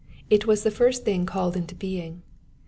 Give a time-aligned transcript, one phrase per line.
[0.31, 2.23] It was the first thing called into being.